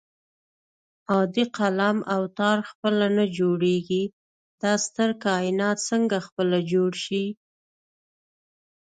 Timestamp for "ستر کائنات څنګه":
4.85-6.17